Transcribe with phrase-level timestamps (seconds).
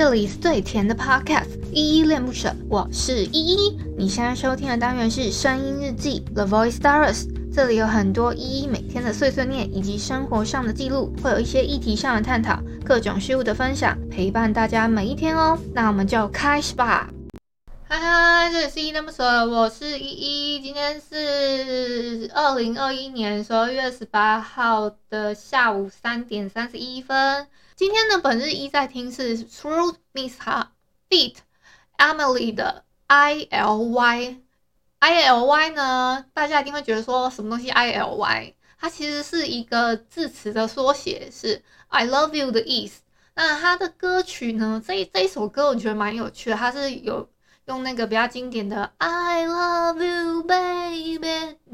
[0.00, 3.78] 这里是最甜的 Podcast，依依恋不舍，我是依依。
[3.98, 15.58] 你现在收听的单元是声音日记 The Voice Diaries，这里有很多依依每天的碎碎念以及生活上的记录，会有一些议题上的探讨，各种事物的分享，陪伴大家每一天哦。
[15.74, 17.10] 那我们就开始吧。
[17.86, 20.60] 嗨嗨，这里是依依恋不舍，我是依依。
[20.62, 27.46] 今天是二零二一年十二月十八号的下午三点三十一分。
[27.80, 30.66] 今天的本日一在听是 Through Mishap
[31.08, 31.36] feat.
[31.96, 34.36] Emily 的 I L Y
[34.98, 43.00] I L Y 呢，大家一定会觉得说什么东西 I L Y，它其实是一个字词的缩写，是 I love you 的意思。
[43.34, 47.30] 那它的歌曲呢，这这一首歌我觉得蛮有趣的，它是有
[47.64, 51.72] 用那个比较经典的 I love you baby，你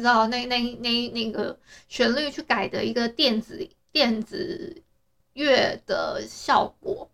[0.00, 1.56] 知道那那那那个
[1.88, 4.82] 旋律去改的一个电子电子。
[5.34, 7.10] 乐的效果，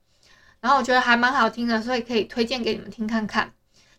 [0.60, 3.52] 然后我觉得还蛮好听的，所以可以推荐给你们听看看。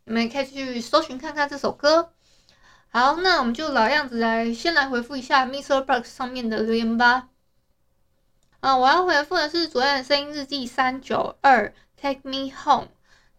[0.05, 2.13] 你们可以去搜寻看看这首歌。
[2.89, 7.29] 好，那我们就老样子来，先来回复一下 MixerBox 上面的留言吧。
[8.61, 12.89] 嗯，我要回复的是昨天的声音日记三九二 Take Me Home。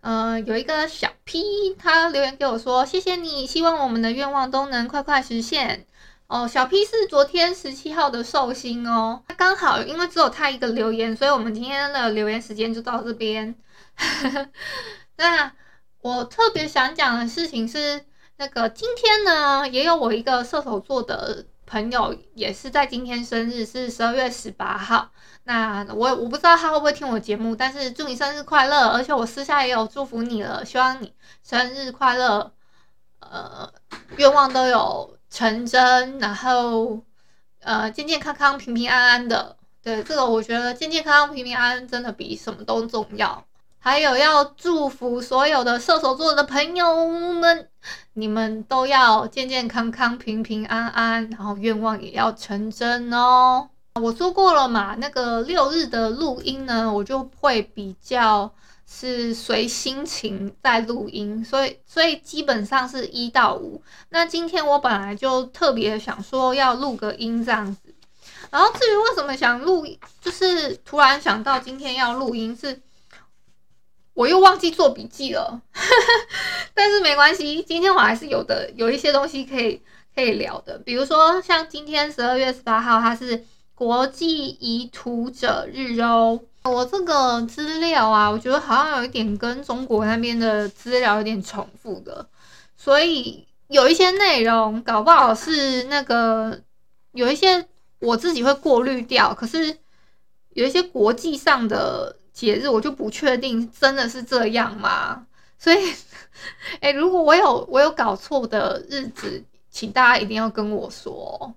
[0.01, 5.87] 嗯，有一个小 P，他留言给我说：“谢谢你，希望我们的愿望都能快快实现。”
[6.33, 13.55] 哦，小 P 是昨天十七号的寿星哦，他刚好因为只有他一个留言，所以我们今天的留言时间就到这边。
[15.19, 15.53] 那
[16.01, 18.07] 我特别想讲的事情是，
[18.39, 25.11] 那个今天呢，也有我一个射手座的朋友，也是在今天生日，是十二月十八号。
[25.45, 32.55] 那我我不知道他会不会听我节目，但是祝你生日快乐，而且我私下也有祝福你了，希望你生日快乐，
[33.21, 33.71] 呃，
[34.17, 35.19] 愿望都有。
[35.33, 37.01] 成真，然后，
[37.63, 39.57] 呃，健健康康、平平安安的。
[39.83, 43.43] 对，这个我觉得健健康康、平平安安真的比什么都重要。
[43.79, 47.67] 还有要祝福所有的射手座的朋友们，
[48.13, 53.71] 你们都要健健康康、平平安安，然后愿望也要成真哦。
[53.95, 58.53] 我说过了嘛，那个六日的录音呢，我就会比较。
[58.95, 63.83] 是随心情在录音，所以所以基本上是一到五。
[64.11, 67.95] 那今天我本来就特别想说要录个音这样子，
[68.51, 69.87] 然后至于为什么想录，
[70.21, 72.83] 就是突然想到今天要录音，是
[74.13, 75.63] 我又忘记做笔记了。
[76.75, 79.81] 但是没关系，今天我还是有的有一些东西可以
[80.15, 86.41] 可以聊的，比如说像今天十二月十八号，它是国际遗土者日哦。
[86.65, 92.25] 我这个资料啊，我觉得好像有一点跟中国那边的资料有点重复的，
[92.77, 96.61] 所以有一些内容搞不好是那个
[97.13, 97.67] 有一些
[97.99, 99.77] 我自己会过滤掉，可是
[100.51, 105.27] 有一些国际上的节日我就不确定真的是这样吗？
[105.59, 105.93] 所以，
[106.81, 111.53] 哎、如果我有我有搞错的日子，请大家一定要跟我说。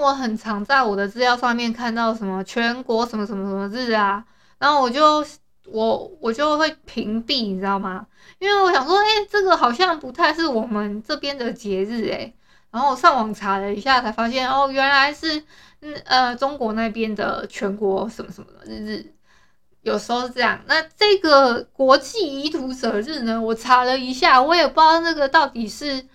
[0.00, 4.24] 我很常在我的资料上面看到什么全国什么什么什么日啊，
[4.58, 5.24] 然后我就
[5.66, 8.06] 我我就会屏蔽，你知道吗？
[8.38, 12.32] 因为我想说，哎、这个好像不太是我们这边的节日哎。
[12.70, 15.42] 然后我上网查了一下，才发现哦，原来是
[15.80, 19.12] 嗯呃中国那边的全国什么什么的日，
[19.82, 20.60] 有时候是这样。
[20.66, 26.06] 那这个国际遗土者日呢，我查了一下，我也不知道那个到底是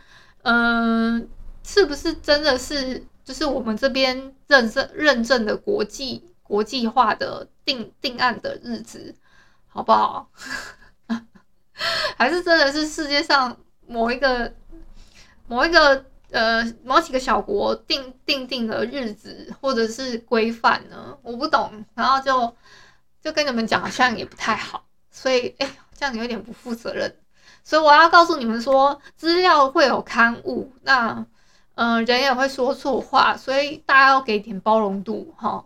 [0.44, 1.30] 嗯、
[1.64, 3.06] 是不是真的是。
[3.28, 9.14] 就是我们这边认证认证的国际国际化的定定案的日子，
[9.68, 10.32] 好不好？
[12.16, 14.54] 还是真的是世界上某一个
[15.46, 21.18] 某一个呃某几个小国定定定的日子或者是规范呢？
[21.22, 22.56] 我不懂，然后就
[23.22, 27.14] 就跟你们讲，好像也不太好，所以哎，这样有点不负责任。
[27.66, 31.26] 所以我要告诉你们说，资料会有刊物，那。
[31.78, 35.64] 嗯、人也会说错话，所以大家要给点包容度哈。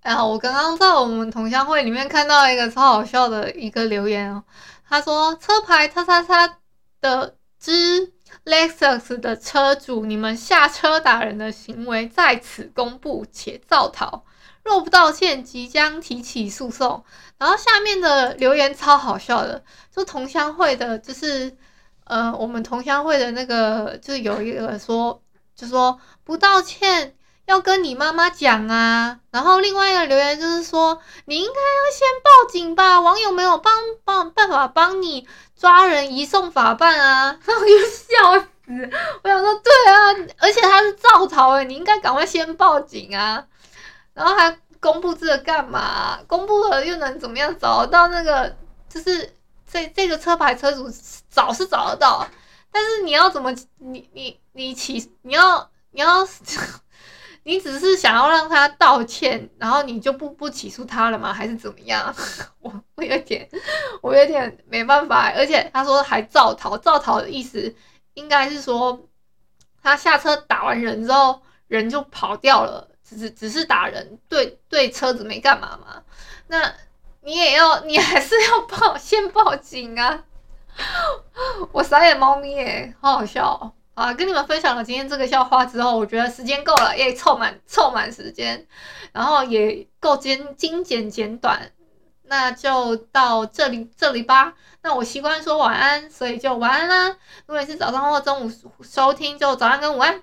[0.00, 4.42] 然后我刚刚在我们同乡会里面看到一个超好笑的一个留言哦，
[4.88, 6.56] 他说车牌叉叉叉
[7.02, 8.14] 的之
[8.46, 14.24] Lexus 的车主，你们下车打人的行为在此公布且造逃，
[14.62, 17.04] 若不道歉，即将提起诉讼。
[17.36, 19.62] 然后下面的留言超好笑的，
[19.94, 21.58] 就同乡会的，就是。
[22.04, 25.22] 呃，我们同乡会的那个就有一个说，
[25.56, 27.16] 就说不道歉
[27.46, 29.20] 要跟你妈妈讲啊。
[29.30, 33.72] 然后另外一个留言就是说，你应该要先报警吧，网友没有帮
[34.04, 37.38] 帮办法帮你抓人移送法办啊。
[37.44, 38.90] 然 后我就笑死，
[39.22, 43.46] 我想说对啊，而且他是造逃诶，你应该赶快先报警啊。
[44.12, 46.18] 然后还公布这个干嘛？
[46.26, 47.58] 公布了又能怎么样？
[47.58, 48.54] 找到那个
[48.88, 49.34] 就是
[49.74, 50.88] 这这个车牌车主
[51.28, 52.24] 找是找得到，
[52.70, 56.24] 但是你要怎么你你你起你要你要
[57.42, 61.32] 你只是想要让他道歉，然后你就不不起诉他了吗？
[61.32, 62.14] 还是怎么样？
[62.62, 63.48] 我我有点
[64.00, 67.74] 我有点没办法，而且他说还造逃，造逃的意思
[68.14, 69.08] 应该是说
[69.82, 72.88] 他下车打完人之后人就跑掉了。
[73.06, 76.02] 只是只是打人，对对车子没干嘛嘛？
[76.46, 76.74] 那
[77.24, 80.24] 你也要，你还是要报，先报警啊！
[81.72, 83.72] 我傻眼猫咪耶，好好笑哦！
[83.94, 88.66] 啊，跟你们分享了今天这个笑话之后，我觉得时间够了，也凑满凑满时间，
[89.12, 91.70] 然后也够精精简简短，
[92.24, 94.54] 那就到这里这里吧。
[94.82, 97.16] 那我习惯说晚安，所以就晚安啦。
[97.46, 98.50] 如果你是早上或中午
[98.82, 100.22] 收听，就早安跟午安。